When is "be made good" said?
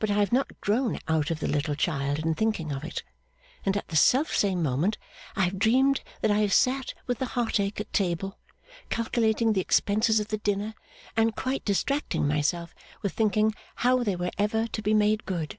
14.82-15.56